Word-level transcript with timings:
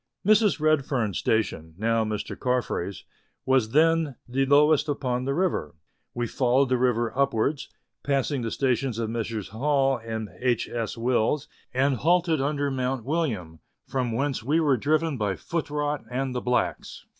Mrs. 0.25 0.59
Redfern's 0.59 1.19
station 1.19 1.75
(now 1.77 2.03
Mr. 2.03 2.35
Carfrae's) 2.35 3.03
was 3.45 3.69
then 3.69 4.15
the 4.27 4.47
lowest 4.47 4.89
upon 4.89 5.25
the 5.25 5.35
river; 5.35 5.75
we 6.15 6.25
followed 6.25 6.69
the 6.69 6.77
river 6.79 7.15
upwards, 7.15 7.69
passing 8.01 8.41
the 8.41 8.49
stations 8.49 8.97
of 8.97 9.11
Messrs. 9.11 9.49
Hall 9.49 9.99
and 10.03 10.29
H. 10.39 10.67
S. 10.67 10.97
Wills, 10.97 11.47
and 11.71 11.97
halted 11.97 12.41
under 12.41 12.71
Mount 12.71 13.05
William, 13.05 13.59
from 13.87 14.11
whence 14.11 14.41
we 14.41 14.59
were 14.59 14.75
driven 14.75 15.17
by 15.19 15.35
foot 15.35 15.69
rot 15.69 16.03
and 16.09 16.33
the 16.33 16.41
blacks. 16.41 17.05